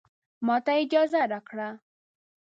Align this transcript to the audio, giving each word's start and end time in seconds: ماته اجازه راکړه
ماته 0.45 0.71
اجازه 0.81 1.21
راکړه 1.31 1.69